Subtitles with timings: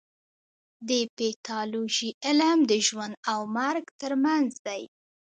[0.89, 4.81] د پیتالوژي علم د ژوند او مرګ ترمنځ دی.